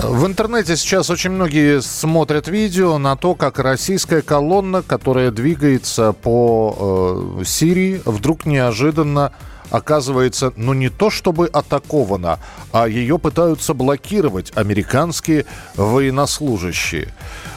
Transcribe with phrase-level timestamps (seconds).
[0.00, 7.38] В интернете сейчас очень многие смотрят видео на то, как российская колонна, которая двигается по
[7.40, 9.32] э, Сирии, вдруг неожиданно
[9.70, 12.38] оказывается, ну не то чтобы атакована,
[12.72, 17.14] а ее пытаются блокировать американские военнослужащие.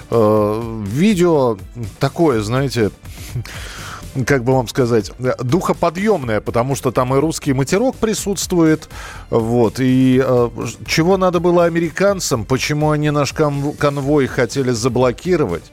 [0.09, 1.57] Э, видео
[1.99, 2.91] такое, знаете,
[4.23, 8.87] как бы вам сказать, духоподъемная, потому что там и русский матерок присутствует.
[9.29, 9.79] Вот.
[9.79, 10.49] И э,
[10.87, 15.63] чего надо было американцам, почему они наш конвой хотели заблокировать?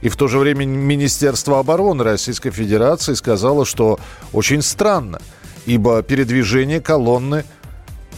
[0.00, 3.98] И в то же время Министерство обороны Российской Федерации сказало, что
[4.32, 5.20] очень странно,
[5.66, 7.44] ибо передвижение колонны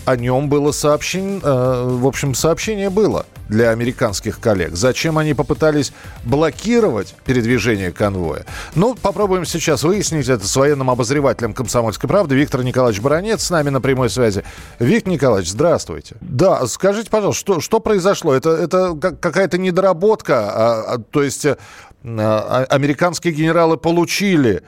[0.05, 4.75] о нем было сообщено, э, в общем, сообщение было для американских коллег.
[4.75, 5.93] Зачем они попытались
[6.25, 8.45] блокировать передвижение конвоя?
[8.75, 13.71] Ну, попробуем сейчас выяснить это с военным обозревателем «Комсомольской правды» Виктор Николаевич Баранец с нами
[13.71, 14.43] на прямой связи.
[14.79, 16.17] Виктор Николаевич, здравствуйте.
[16.21, 18.35] Да, скажите, пожалуйста, что, что произошло?
[18.35, 20.51] Это, это какая-то недоработка?
[20.51, 21.57] А, а, то есть а,
[22.05, 24.63] а, американские генералы получили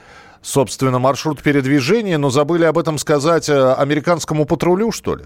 [0.45, 5.23] собственно, маршрут передвижения, но забыли об этом сказать э, американскому патрулю, что ли?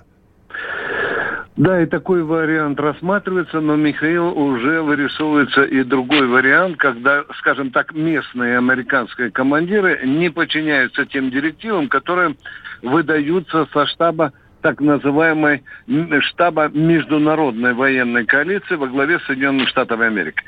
[1.58, 7.94] Да, и такой вариант рассматривается, но, Михаил, уже вырисовывается и другой вариант, когда, скажем так,
[7.94, 12.38] местные американские командиры не подчиняются тем директивам, которые
[12.82, 15.64] выдаются со штаба так называемой
[16.22, 20.44] штаба международной военной коалиции во главе с Соединенными Штатами Америки.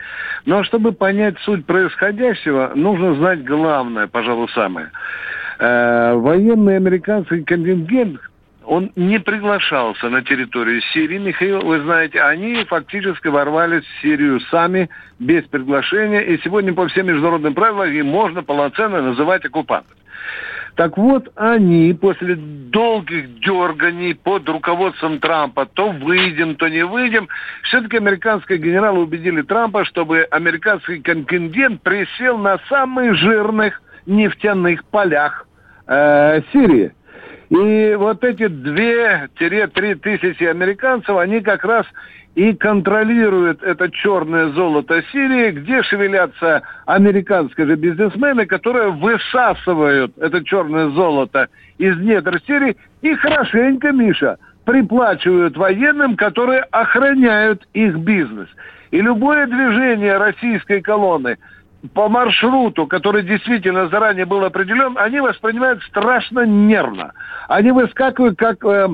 [0.46, 4.92] Но чтобы понять суть происходящего, нужно знать главное, пожалуй, самое.
[5.60, 8.20] Э, военный американский контингент
[8.66, 11.18] он не приглашался на территорию Сирии.
[11.18, 17.08] Михаил, вы знаете, они фактически ворвались в Сирию сами, без приглашения, и сегодня по всем
[17.08, 20.00] международным правилам их можно полноценно называть оккупантами.
[20.76, 27.28] Так вот, они после долгих дерганий под руководством Трампа, то выйдем, то не выйдем,
[27.64, 35.46] все-таки американские генералы убедили Трампа, чтобы американский контингент присел на самых жирных нефтяных полях
[35.88, 36.94] э, Сирии.
[37.50, 41.86] И вот эти 2-3 тысячи американцев, они как раз
[42.36, 50.90] и контролируют это черное золото Сирии, где шевелятся американские же бизнесмены, которые высасывают это черное
[50.90, 51.48] золото
[51.78, 58.48] из недр Сирии и хорошенько, Миша, приплачивают военным, которые охраняют их бизнес.
[58.92, 61.38] И любое движение российской колонны–
[61.94, 67.14] по маршруту, который действительно заранее был определен, они воспринимают страшно нервно.
[67.48, 68.88] Они выскакивают как э,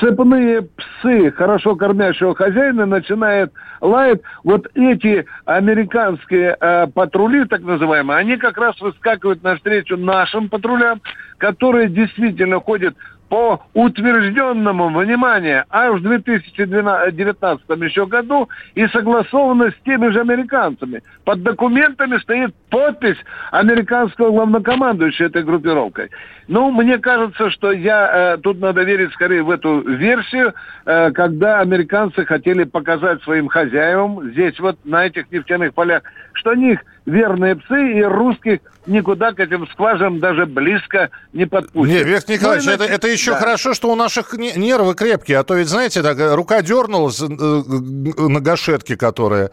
[0.00, 4.20] цепные псы хорошо кормящего хозяина, начинают лаять.
[4.44, 11.00] Вот эти американские э, патрули, так называемые, они как раз выскакивают навстречу нашим патрулям,
[11.38, 12.94] которые действительно ходят
[13.28, 21.02] по утвержденному, внимание, аж в 2019 еще году и согласовано с теми же американцами.
[21.24, 23.18] Под документами стоит подпись
[23.50, 26.10] американского главнокомандующего этой группировкой.
[26.48, 30.54] Ну, мне кажется, что я э, тут надо верить скорее в эту версию,
[30.84, 36.02] э, когда американцы хотели показать своим хозяевам здесь вот на этих нефтяных полях,
[36.36, 41.94] что них верные псы и русских никуда к этим скважинам даже близко не подпустят.
[41.96, 43.38] Не, Виктор Николаевич, ну, это, это еще да.
[43.38, 47.26] хорошо, что у наших нервы крепкие, а то ведь, знаете, так, э, рука дернулась э,
[47.26, 49.50] на гашетке, которая...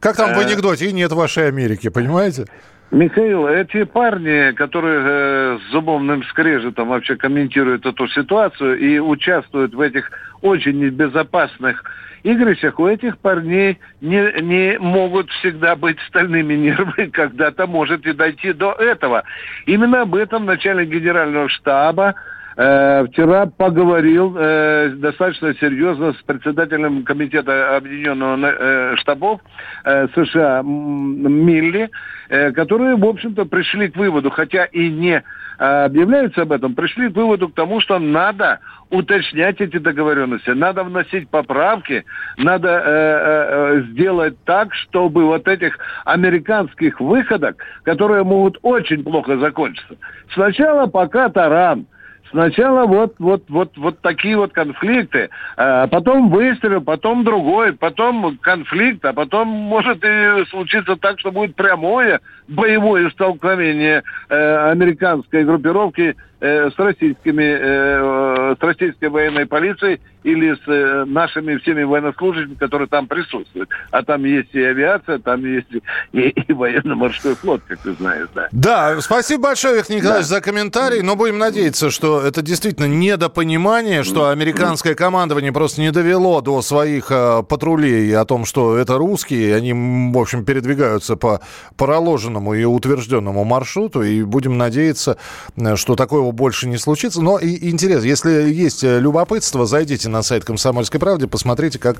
[0.00, 0.44] Как там в э.
[0.44, 2.46] анекдоте, и нет вашей Америки, понимаете?
[2.90, 9.80] Михаил, эти парни, которые э, с зубовным скрежетом вообще комментируют эту ситуацию и участвуют в
[9.80, 10.10] этих
[10.42, 11.82] очень небезопасных
[12.24, 18.52] игрищах, у этих парней не, не могут всегда быть стальными нервы, когда-то может и дойти
[18.52, 19.22] до этого.
[19.66, 22.14] Именно об этом начальник генерального штаба
[22.56, 29.40] э, вчера поговорил э, достаточно серьезно с председателем комитета объединенного э, штабов
[29.84, 31.90] э, США Милли,
[32.28, 35.22] э, которые, в общем-то, пришли к выводу, хотя и не
[35.58, 38.60] э, объявляются об этом, пришли к выводу к тому, что надо
[38.90, 42.04] уточнять эти договоренности, надо вносить поправки,
[42.36, 49.36] надо э, э, э сделать так, чтобы вот этих американских выходок, которые могут очень плохо
[49.38, 49.96] закончиться.
[50.32, 51.86] Сначала пока таран,
[52.34, 59.04] Сначала вот, вот, вот, вот такие вот конфликты, а потом выстрел, потом другой, потом конфликт,
[59.04, 66.70] а потом может и случиться так, что будет прямое боевое столкновение э, американской группировки э,
[66.70, 73.06] с российскими, э, с российской военной полицией или с э, нашими всеми военнослужащими, которые там
[73.06, 73.68] присутствуют.
[73.90, 75.68] А там есть и авиация, там есть
[76.12, 78.48] и, и военно-морской флот, как ты знаешь, да.
[78.52, 80.36] Да, спасибо большое, Виктор Николаевич, да.
[80.36, 86.40] за комментарий, но будем надеяться, что это действительно недопонимание, что американское командование просто не довело
[86.40, 91.40] до своих э, патрулей о том, что это русские, они, в общем, передвигаются по
[91.76, 95.18] проложенному и утвержденному маршруту, и будем надеяться,
[95.56, 97.22] э, что такого больше не случится.
[97.22, 101.98] Но и интересно, если есть любопытство, зайдите на сайт «Комсомольской правды», посмотрите, как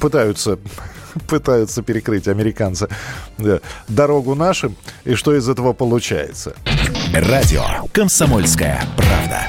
[0.00, 0.58] пытаются,
[1.28, 2.88] пытаются перекрыть американцы
[3.38, 6.54] да, дорогу нашим, и что из этого получается.
[7.12, 7.62] Радио
[7.92, 9.40] «Комсомольская правда».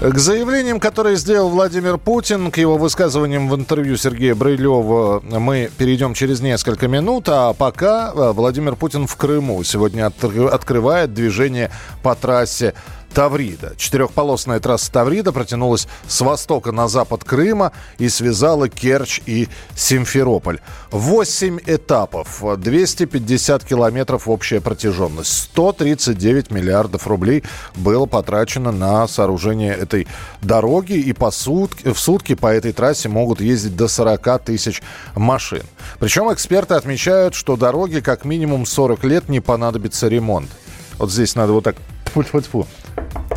[0.00, 6.12] К заявлениям, которые сделал Владимир Путин, к его высказываниям в интервью Сергея Брылева мы перейдем
[6.12, 7.30] через несколько минут.
[7.30, 11.70] А пока э, Владимир Путин в Крыму сегодня открывает движение
[12.02, 12.74] по трассе
[13.16, 13.72] Таврида.
[13.78, 20.60] Четырехполосная трасса Таврида протянулась с востока на запад Крыма и связала Керчь и Симферополь.
[20.90, 25.32] Восемь этапов, 250 километров общая протяженность.
[25.32, 27.42] 139 миллиардов рублей
[27.74, 30.06] было потрачено на сооружение этой
[30.42, 30.92] дороги.
[30.92, 34.82] И по сутки, в сутки по этой трассе могут ездить до 40 тысяч
[35.14, 35.62] машин.
[36.00, 40.50] Причем эксперты отмечают, что дороге как минимум 40 лет не понадобится ремонт.
[40.98, 42.66] Вот здесь надо вот так тьфу-тьфу-тьфу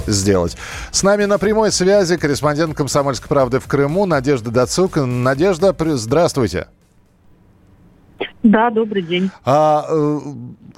[0.08, 0.58] сделать.
[0.92, 4.98] С нами на прямой связи корреспондент «Комсомольской правды» в Крыму Надежда Дацук.
[4.98, 6.68] Надежда, здравствуйте.
[8.44, 9.32] Да, добрый день.
[9.44, 10.20] А, э,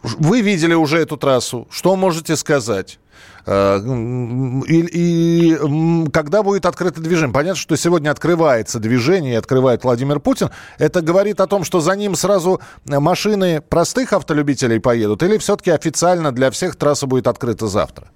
[0.04, 1.68] вы видели уже эту трассу.
[1.70, 3.00] Что можете сказать?
[3.46, 3.78] Э,
[4.68, 7.34] и, и когда будет открыто движение?
[7.34, 10.50] Понятно, что сегодня открывается движение, открывает Владимир Путин.
[10.80, 15.22] Это говорит о том, что за ним сразу машины простых автолюбителей поедут?
[15.22, 18.08] Или все-таки официально для всех трасса будет открыта завтра?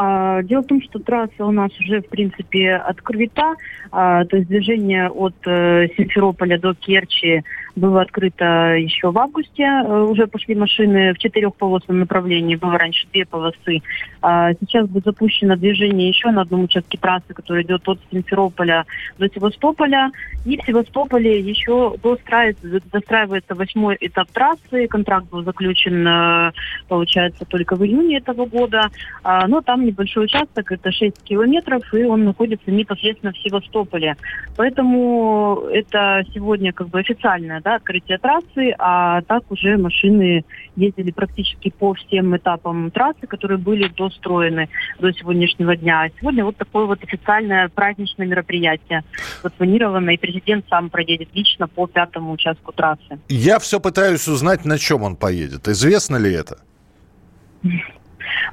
[0.00, 3.56] А, дело в том, что трасса у нас уже, в принципе, открыта.
[3.90, 7.42] А, то есть движение от э, Симферополя до Керчи
[7.78, 9.62] было открыто еще в августе.
[9.62, 12.56] Э, уже пошли машины в четырехполосном направлении.
[12.56, 13.82] Было раньше две полосы.
[14.20, 18.84] А сейчас будет запущено движение еще на одном участке трассы, который идет от Симферополя
[19.18, 20.10] до Севастополя.
[20.44, 24.86] И в Севастополе еще достраивается, восьмой этап трассы.
[24.88, 26.52] Контракт был заключен, э,
[26.88, 28.90] получается, только в июне этого года.
[29.22, 34.16] А, но там небольшой участок, это 6 километров, и он находится непосредственно в Севастополе.
[34.56, 40.44] Поэтому это сегодня как бы официальное да, открытие трассы, а так уже машины
[40.76, 44.68] ездили практически по всем этапам трассы, которые были достроены
[44.98, 46.02] до сегодняшнего дня.
[46.02, 49.04] А сегодня вот такое вот официальное праздничное мероприятие
[49.42, 53.18] запланировано, и президент сам проедет лично по пятому участку трассы.
[53.28, 55.68] Я все пытаюсь узнать, на чем он поедет.
[55.68, 56.58] Известно ли это?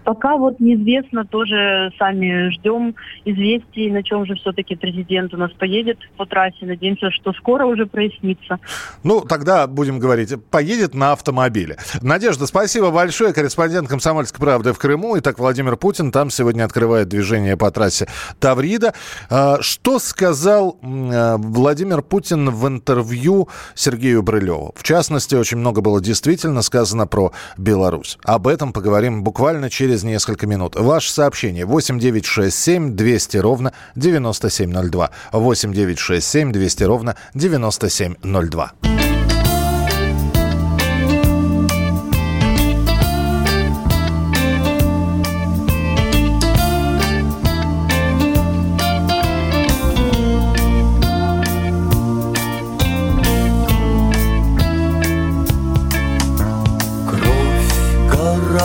[0.03, 2.95] Пока вот неизвестно, тоже сами ждем
[3.25, 6.65] известий, на чем же все-таки президент у нас поедет по трассе.
[6.65, 8.59] Надеемся, что скоро уже прояснится.
[9.03, 11.77] Ну, тогда будем говорить, поедет на автомобиле.
[12.01, 13.33] Надежда, спасибо большое.
[13.33, 15.17] Корреспондент «Комсомольской правды» в Крыму.
[15.17, 18.07] Итак, Владимир Путин там сегодня открывает движение по трассе
[18.39, 18.93] Таврида.
[19.29, 24.73] А, что сказал а, Владимир Путин в интервью Сергею Брылеву?
[24.75, 28.17] В частности, очень много было действительно сказано про Беларусь.
[28.23, 30.75] Об этом поговорим буквально через несколько минут.
[30.75, 35.09] Ваше сообщение 8967 200 ровно 9702.
[35.31, 38.73] 8967 200 ровно 9702.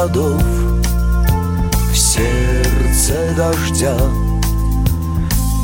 [0.01, 0.60] городов
[3.41, 3.97] дождя.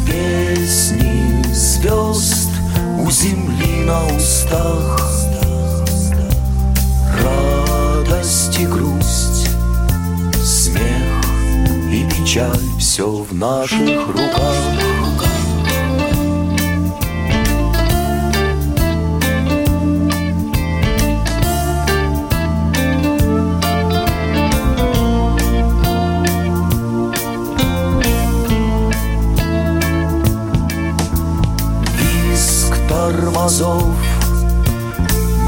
[0.06, 2.48] Песни звезд
[2.98, 4.98] у земли на устах.
[7.22, 9.50] Радость и грусть,
[10.42, 11.22] смех
[11.92, 14.95] и печаль Все в наших руках
[33.36, 33.84] тормозов.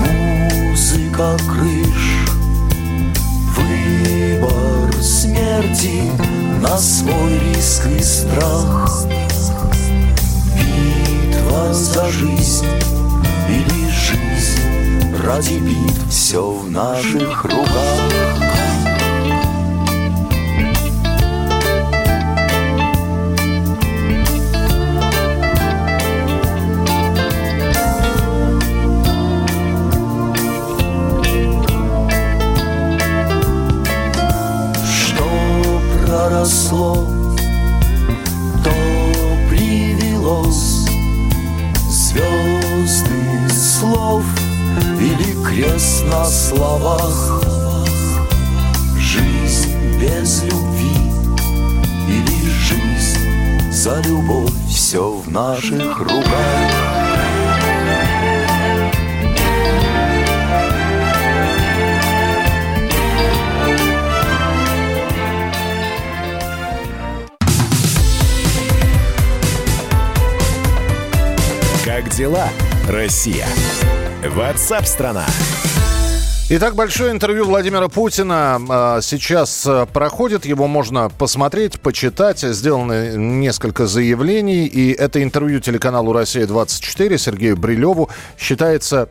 [0.01, 2.27] Музыка крыш.
[3.57, 6.03] Выбор смерти
[6.61, 9.07] на свой риск и страх.
[10.55, 12.67] Битва за жизнь
[13.49, 18.18] или жизнь Ради битв все в наших руках
[45.19, 47.43] или крест на словах.
[48.99, 50.97] Жизнь без любви
[52.09, 56.25] или жизнь за любовь все в наших руках.
[71.85, 72.49] Как дела,
[72.89, 73.47] Россия?
[74.27, 75.27] Ватсап-страна!
[76.51, 80.45] Итак, большое интервью Владимира Путина а, сейчас а, проходит.
[80.45, 82.41] Его можно посмотреть, почитать.
[82.41, 84.67] Сделаны несколько заявлений.
[84.67, 89.09] И это интервью телеканалу «Россия-24» Сергею Брилеву считается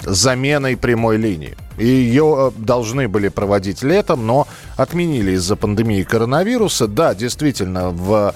[0.00, 1.56] заменой прямой линии.
[1.76, 4.46] Ее должны были проводить летом, но
[4.76, 6.86] отменили из-за пандемии коронавируса.
[6.86, 8.34] Да, действительно, в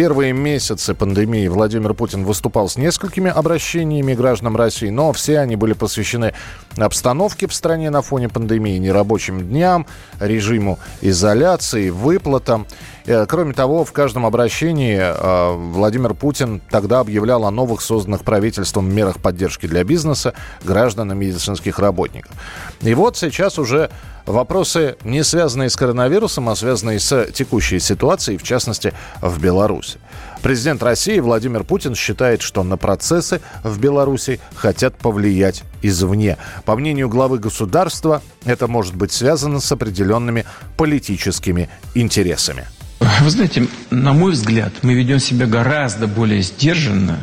[0.00, 5.74] первые месяцы пандемии Владимир Путин выступал с несколькими обращениями гражданам России, но все они были
[5.74, 6.32] посвящены
[6.78, 9.86] обстановке в стране на фоне пандемии, нерабочим дням,
[10.18, 12.66] режиму изоляции, выплатам.
[13.06, 18.92] Э, кроме того, в каждом обращении э, Владимир Путин тогда объявлял о новых созданных правительством
[18.92, 22.32] мерах поддержки для бизнеса, граждан и медицинских работников.
[22.80, 23.90] И вот сейчас уже
[24.26, 29.98] вопросы, не связанные с коронавирусом, а связанные с текущей ситуацией, в частности, в Беларуси.
[30.42, 36.38] Президент России Владимир Путин считает, что на процессы в Беларуси хотят повлиять извне.
[36.64, 42.66] По мнению главы государства, это может быть связано с определенными политическими интересами.
[43.00, 47.18] Вы знаете, на мой взгляд, мы ведем себя гораздо более сдержанно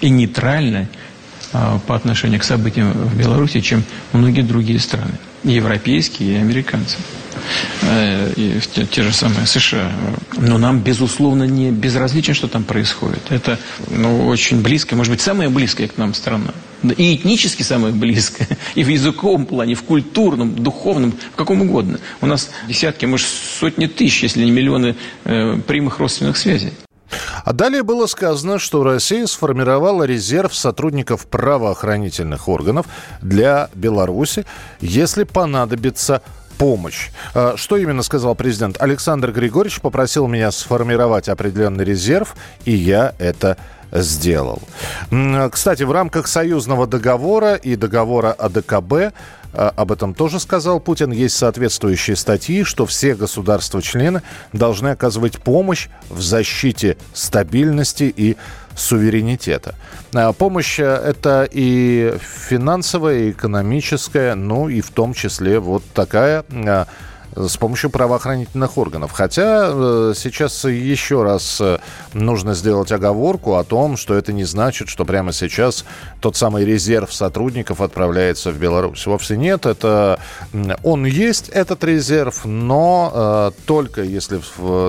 [0.00, 0.88] и нейтрально
[1.52, 5.12] а, по отношению к событиям в Беларуси, чем многие другие страны,
[5.44, 6.96] и европейские, и американцы.
[7.82, 9.90] Э, и те, те же самые США.
[10.36, 13.22] Но нам, безусловно, не безразлично, что там происходит.
[13.30, 13.58] Это
[13.88, 16.52] ну, очень близко, может быть, самая близкая к нам страна.
[16.96, 21.98] И этнически самая близкая, и в языковом плане, в культурном, духовном, в каком угодно.
[22.20, 26.72] У нас десятки, может, сотни тысяч, если не миллионы э, прямых родственных связей.
[27.44, 32.86] А далее было сказано, что Россия сформировала резерв сотрудников правоохранительных органов
[33.20, 34.44] для Беларуси,
[34.80, 36.22] если понадобится
[36.60, 37.08] помощь.
[37.32, 38.76] А, что именно сказал президент?
[38.82, 42.36] Александр Григорьевич попросил меня сформировать определенный резерв,
[42.66, 43.56] и я это
[43.92, 44.60] сделал.
[45.50, 49.14] Кстати, в рамках союзного договора и договора АДКБ
[49.52, 51.12] а, об этом тоже сказал Путин.
[51.12, 58.36] Есть соответствующие статьи, что все государства-члены должны оказывать помощь в защите стабильности и
[58.76, 59.74] суверенитета.
[60.14, 66.44] А, помощь э, это и финансовая, и экономическая, ну и в том числе вот такая
[66.52, 66.86] а,
[67.36, 69.12] с помощью правоохранительных органов.
[69.12, 71.78] Хотя э, сейчас еще раз э,
[72.12, 75.84] нужно сделать оговорку о том, что это не значит, что прямо сейчас
[76.20, 79.06] тот самый резерв сотрудников отправляется в Беларусь.
[79.06, 79.66] Вовсе нет.
[79.66, 80.18] Это
[80.82, 84.40] он есть, этот резерв, но только если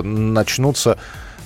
[0.02, 0.98] начнутся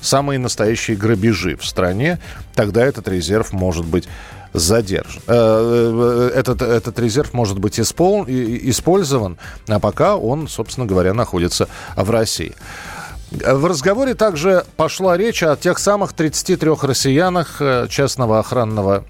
[0.06, 2.18] самые настоящие грабежи в стране,
[2.54, 4.08] тогда этот резерв может быть
[4.52, 5.22] задержан.
[5.26, 8.24] Э, э, этот, этот резерв может быть испол...
[8.26, 12.54] использован, а пока он, собственно говоря, находится в России.
[13.30, 19.04] В разговоре также пошла речь о тех самых 33 россиянах э, частного охранного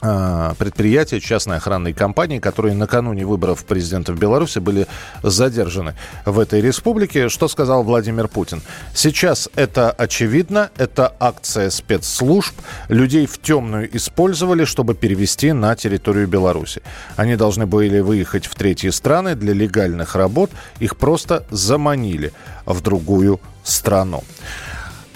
[0.00, 4.86] предприятия, частной охранной компании, которые накануне выборов президента в Беларуси были
[5.22, 7.28] задержаны в этой республике.
[7.28, 8.62] Что сказал Владимир Путин?
[8.94, 12.54] Сейчас это очевидно, это акция спецслужб.
[12.88, 16.82] Людей в темную использовали, чтобы перевести на территорию Беларуси.
[17.16, 20.50] Они должны были выехать в третьи страны для легальных работ.
[20.78, 22.32] Их просто заманили
[22.66, 24.24] в другую страну.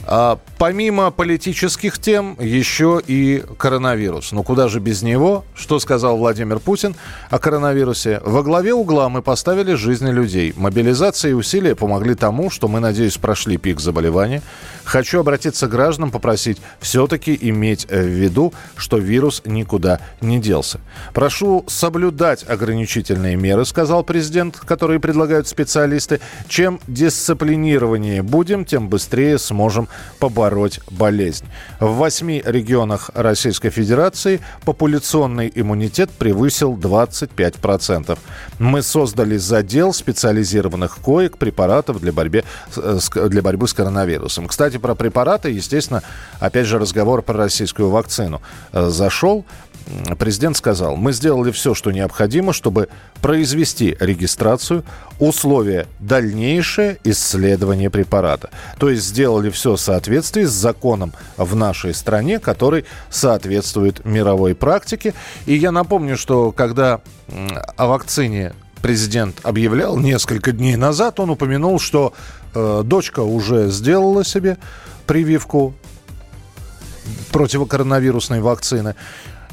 [0.06, 4.32] А помимо политических тем, еще и коронавирус.
[4.32, 5.44] Ну куда же без него?
[5.54, 6.96] Что сказал Владимир Путин
[7.30, 8.20] о коронавирусе?
[8.24, 10.52] Во главе угла мы поставили жизни людей.
[10.56, 14.42] Мобилизация и усилия помогли тому, что мы, надеюсь, прошли пик заболевания.
[14.90, 20.80] Хочу обратиться к гражданам, попросить все-таки иметь в виду, что вирус никуда не делся.
[21.14, 26.18] Прошу соблюдать ограничительные меры, сказал президент, которые предлагают специалисты.
[26.48, 29.86] Чем дисциплинированнее будем, тем быстрее сможем
[30.18, 31.46] побороть болезнь.
[31.78, 38.18] В восьми регионах Российской Федерации популяционный иммунитет превысил 25%.
[38.58, 42.42] Мы создали задел специализированных коек препаратов для, борьбы,
[42.74, 44.48] для борьбы с коронавирусом.
[44.48, 46.02] Кстати, про препараты, естественно,
[46.38, 48.40] опять же разговор про российскую вакцину
[48.72, 49.44] э, зашел
[50.18, 52.88] президент сказал, мы сделали все, что необходимо, чтобы
[53.20, 54.84] произвести регистрацию,
[55.18, 58.50] условия дальнейшее исследование препарата.
[58.78, 65.14] То есть сделали все в соответствии с законом в нашей стране, который соответствует мировой практике.
[65.46, 67.00] И я напомню, что когда
[67.76, 72.14] о вакцине президент объявлял несколько дней назад, он упомянул, что
[72.54, 74.58] дочка уже сделала себе
[75.06, 75.74] прививку
[77.32, 78.94] противокоронавирусной вакцины.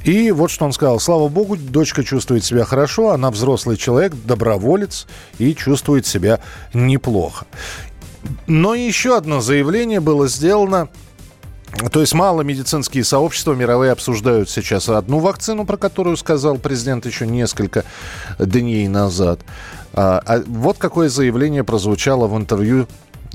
[0.04, 1.00] И вот что он сказал.
[1.00, 6.40] Слава богу, дочка чувствует себя хорошо, она взрослый человек, доброволец и чувствует себя
[6.74, 7.46] неплохо.
[8.46, 10.90] Но еще одно заявление было сделано
[11.92, 17.28] то есть мало медицинские сообщества мировые обсуждают сейчас одну вакцину, про которую сказал президент еще
[17.28, 17.84] несколько
[18.40, 19.42] дней назад.
[19.98, 22.88] А, а вот какое заявление прозвучало в интервью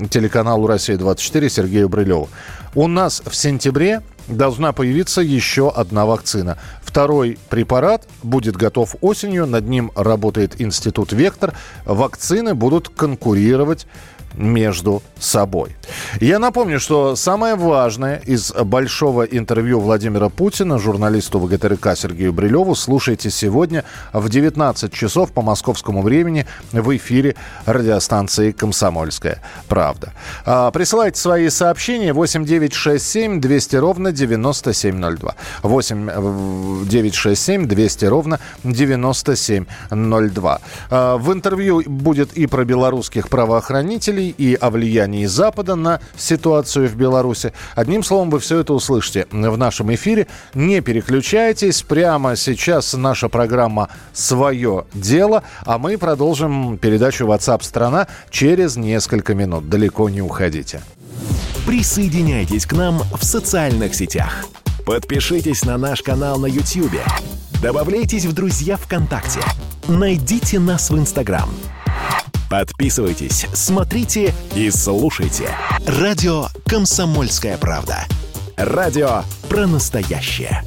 [0.09, 2.29] телеканалу «Россия-24» Сергею Брылеву.
[2.73, 6.57] У нас в сентябре должна появиться еще одна вакцина.
[6.81, 9.45] Второй препарат будет готов осенью.
[9.45, 11.53] Над ним работает институт «Вектор».
[11.83, 13.85] Вакцины будут конкурировать
[14.35, 15.75] между собой.
[16.19, 23.29] Я напомню, что самое важное из большого интервью Владимира Путина журналисту ВГТРК Сергею Брилеву слушайте
[23.29, 27.35] сегодня в 19 часов по московскому времени в эфире
[27.65, 30.13] радиостанции «Комсомольская правда».
[30.45, 35.35] А, присылайте свои сообщения 8967 200 ровно 9702.
[35.63, 40.61] 8 967 200 ровно 9702.
[40.89, 46.87] А, в интервью будет и про белорусских правоохранителей, мыслей и о влиянии Запада на ситуацию
[46.87, 47.53] в Беларуси.
[47.75, 50.27] Одним словом, вы все это услышите в нашем эфире.
[50.53, 51.81] Не переключайтесь.
[51.81, 59.69] Прямо сейчас наша программа «Свое дело», а мы продолжим передачу WhatsApp страна через несколько минут.
[59.69, 60.81] Далеко не уходите.
[61.65, 64.45] Присоединяйтесь к нам в социальных сетях.
[64.85, 66.99] Подпишитесь на наш канал на YouTube.
[67.61, 69.39] Добавляйтесь в друзья ВКонтакте.
[69.87, 71.49] Найдите нас в Инстаграм–
[72.49, 75.49] Подписывайтесь, смотрите и слушайте.
[75.85, 78.05] Радио «Комсомольская правда».
[78.55, 80.61] Радио про настоящее.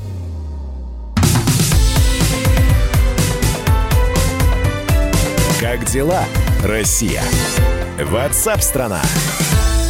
[5.61, 6.25] Как дела,
[6.65, 7.23] Россия?
[8.03, 9.01] Ватсап-страна!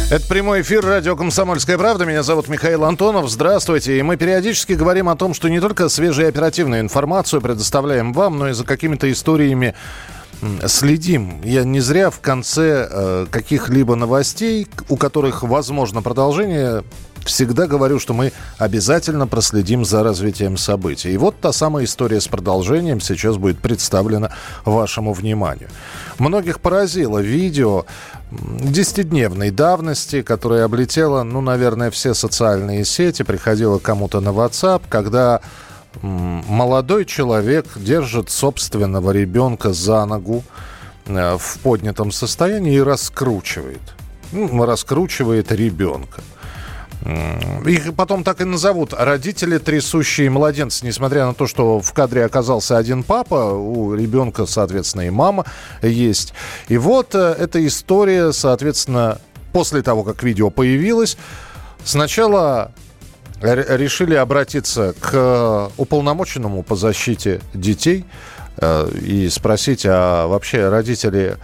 [0.09, 2.05] Это прямой эфир радио «Комсомольская правда».
[2.05, 3.29] Меня зовут Михаил Антонов.
[3.29, 3.99] Здравствуйте.
[3.99, 8.47] И мы периодически говорим о том, что не только свежую оперативную информацию предоставляем вам, но
[8.47, 9.75] и за какими-то историями
[10.65, 11.41] следим.
[11.43, 16.83] Я не зря в конце э, каких-либо новостей, у которых возможно продолжение,
[17.27, 21.11] всегда говорю, что мы обязательно проследим за развитием событий.
[21.11, 24.31] И вот та самая история с продолжением сейчас будет представлена
[24.65, 25.69] вашему вниманию.
[26.19, 27.85] Многих поразило видео
[28.31, 35.41] десятидневной давности, которое облетело, ну, наверное, все социальные сети, приходило кому-то на WhatsApp, когда
[36.01, 40.43] молодой человек держит собственного ребенка за ногу
[41.05, 43.81] э, в поднятом состоянии и раскручивает.
[44.31, 46.21] Ну, раскручивает ребенка.
[47.65, 52.77] Их потом так и назовут родители трясущие младенцы, несмотря на то, что в кадре оказался
[52.77, 55.45] один папа, у ребенка, соответственно, и мама
[55.81, 56.33] есть.
[56.67, 59.19] И вот э, эта история, соответственно,
[59.53, 61.17] после того, как видео появилось,
[61.83, 62.73] сначала
[63.41, 68.05] решили обратиться к уполномоченному по защите детей
[68.57, 71.37] э, и спросить, а вообще родители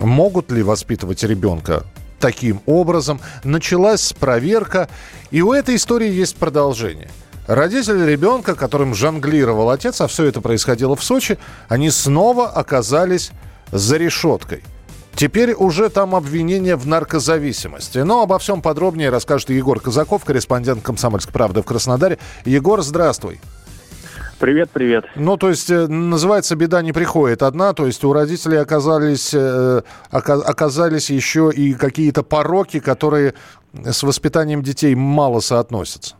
[0.00, 1.84] могут ли воспитывать ребенка
[2.18, 3.20] таким образом.
[3.44, 4.88] Началась проверка,
[5.30, 7.10] и у этой истории есть продолжение.
[7.46, 13.32] Родители ребенка, которым жонглировал отец, а все это происходило в Сочи, они снова оказались
[13.72, 14.62] за решеткой–
[15.20, 17.98] Теперь уже там обвинение в наркозависимости.
[17.98, 22.16] Но обо всем подробнее расскажет Егор Казаков, корреспондент «Комсомольской правды» в Краснодаре.
[22.46, 23.38] Егор, здравствуй.
[24.38, 25.04] Привет, привет.
[25.16, 29.82] Ну, то есть, э, называется «Беда не приходит одна», то есть у родителей оказались, э,
[30.10, 33.34] оказались еще и какие-то пороки, которые
[33.74, 36.16] с воспитанием детей мало соотносятся.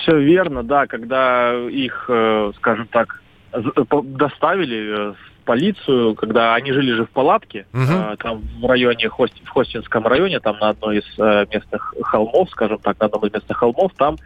[0.00, 3.20] Все верно, да, когда их, э, скажем так,
[3.52, 8.16] доставили в полицию, когда они жили же в палатке, угу.
[8.18, 11.18] там в районе, в Хостинском районе, там на одной из
[11.52, 14.16] местных холмов, скажем так, на одном из местных холмов, там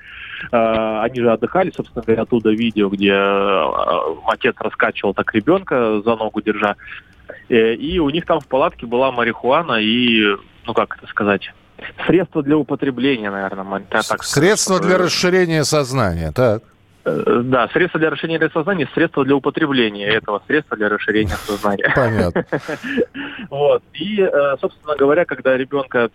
[0.52, 3.64] Э, они же отдыхали, собственно говоря, оттуда видео, где э,
[4.26, 6.76] отец раскачивал так ребенка за ногу держа.
[7.48, 11.52] Э, и у них там в палатке была марихуана и, ну как это сказать,
[12.06, 13.82] средство для употребления, наверное.
[13.88, 16.62] Так средство для расширения сознания, так.
[17.06, 21.92] Да, средство для расширения сознания, средство для употребления этого средства для расширения сознания.
[21.94, 22.44] Понятно.
[23.50, 23.82] Вот.
[23.94, 24.28] И,
[24.60, 26.10] собственно говоря, когда ребенка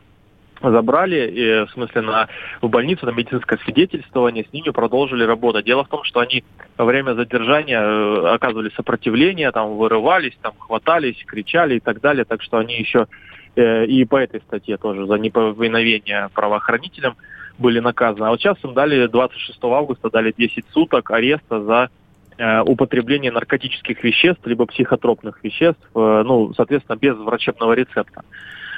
[0.61, 2.27] забрали, и, в смысле, на,
[2.61, 5.65] в больницу на медицинское свидетельствование, с ними продолжили работать.
[5.65, 6.43] Дело в том, что они
[6.77, 12.41] во время задержания э, оказывали сопротивление, там, вырывались, там, хватались, кричали и так далее, так
[12.41, 13.07] что они еще
[13.55, 17.15] э, и по этой статье тоже за неповиновение правоохранителям
[17.61, 18.25] были наказаны.
[18.25, 21.89] А вот сейчас им дали 26 августа дали 10 суток ареста за
[22.37, 28.23] э, употребление наркотических веществ либо психотропных веществ, э, ну, соответственно, без врачебного рецепта.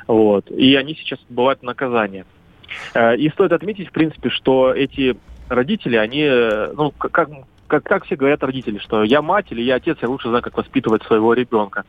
[0.07, 0.51] Вот.
[0.51, 2.25] И они сейчас отбывают наказание.
[2.93, 5.15] Э, и стоит отметить, в принципе, что эти
[5.49, 7.29] родители, они, э, ну, как,
[7.67, 10.57] как, как все говорят родители, что я мать или я отец, я лучше знаю, как
[10.57, 11.83] воспитывать своего ребенка.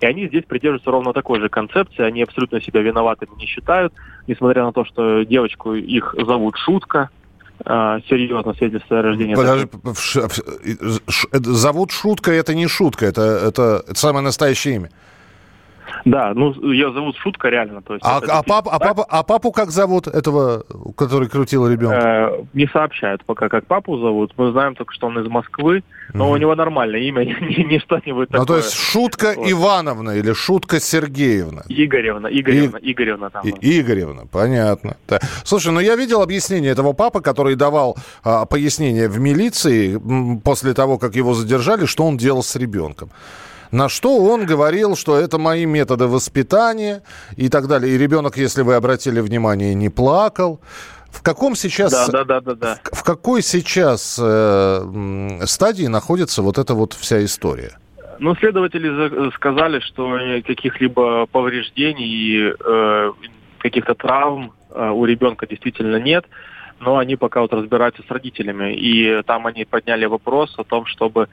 [0.00, 3.92] И они здесь придерживаются ровно такой же концепции, они абсолютно себя виноватыми не считают,
[4.26, 7.10] несмотря на то, что девочку их зовут Шутка,
[7.64, 9.34] а, серьезно свидетельство о рождении.
[9.34, 9.68] Подожди,
[11.32, 14.90] зовут Шутка, это не шутка, это, это, это самое настоящее имя.
[16.04, 17.82] Да, ну ее зовут Шутка реально.
[17.82, 20.64] То есть а, а, пап, а, папа, а папу как зовут этого,
[20.96, 21.96] который крутил ребенка?
[21.96, 24.32] Э, не сообщают пока, как папу зовут.
[24.36, 25.82] Мы знаем только, что он из Москвы,
[26.12, 28.40] но mm у него нормальное имя, не, не что-нибудь такое.
[28.40, 29.50] Ну то есть Шутка вот.
[29.50, 31.62] Ивановна или Шутка Сергеевна?
[31.68, 32.92] Игоревна, Игоревна, И...
[32.92, 33.42] Игоревна там.
[33.46, 34.96] И, Игоревна, понятно.
[35.08, 35.18] Да.
[35.44, 40.00] Слушай, ну я видел объяснение этого папы, который давал а, пояснение в милиции
[40.44, 43.10] после того, как его задержали, что он делал с ребенком.
[43.72, 47.02] На что он говорил, что это мои методы воспитания
[47.36, 47.94] и так далее.
[47.94, 50.60] И ребенок, если вы обратили внимание, не плакал.
[51.10, 56.58] В каком сейчас, да, да, да, да, В, в какой сейчас э, стадии находится вот
[56.58, 57.72] эта вот вся история?
[58.20, 63.12] Ну, следователи сказали, что каких-либо повреждений, э,
[63.58, 66.26] каких-то травм э, у ребенка действительно нет,
[66.80, 68.74] но они пока вот разбираются с родителями.
[68.74, 71.28] И там они подняли вопрос о том, чтобы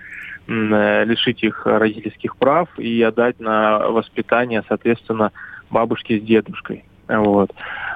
[0.50, 5.34] Э, лишить их родительских прав и отдать на воспитание, соответственно,
[5.70, 6.86] бабушке с дедушкой.
[7.10, 7.52] Вот,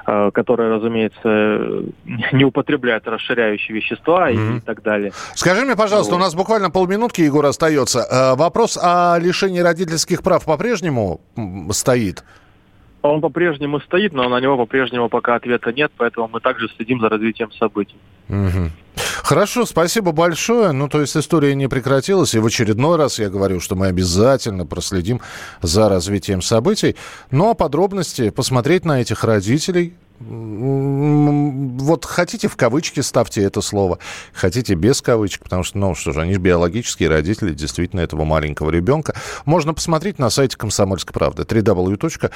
[0.06, 1.84] э, которые, разумеется,
[2.32, 4.58] не употребляют расширяющие вещества mm-hmm.
[4.58, 5.12] и, так далее.
[5.34, 6.18] Скажи мне, пожалуйста, вот.
[6.18, 8.00] у нас буквально полминутки, Егор, остается.
[8.00, 11.22] Э, вопрос о лишении родительских прав по-прежнему
[11.70, 12.22] стоит?
[13.02, 17.08] Он по-прежнему стоит, но на него по-прежнему пока ответа нет, поэтому мы также следим за
[17.08, 17.96] развитием событий.
[18.28, 18.70] Угу.
[19.22, 20.72] Хорошо, спасибо большое.
[20.72, 24.66] Ну, то есть история не прекратилась, и в очередной раз я говорю, что мы обязательно
[24.66, 25.20] проследим
[25.62, 26.96] за развитием событий.
[27.30, 29.94] Ну, а подробности посмотреть на этих родителей,
[30.28, 33.98] вот хотите в кавычки ставьте это слово,
[34.32, 38.70] хотите без кавычек, потому что, ну что же, они же биологические родители действительно этого маленького
[38.70, 39.14] ребенка.
[39.44, 42.30] Можно посмотреть на сайте Комсомольской правды www.kp.ru.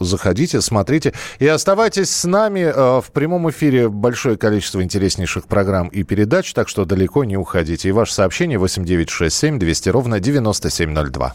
[0.00, 2.60] Заходите, смотрите и оставайтесь с нами.
[2.60, 7.88] Э, в прямом эфире большое количество интереснейших программ и передач, так что далеко не уходите.
[7.88, 11.34] И ваше сообщение 8967 200 ровно 9702.